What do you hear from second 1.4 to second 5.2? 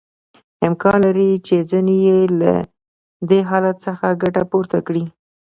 چې ځینې یې له دې حالت څخه ګټه پورته کړي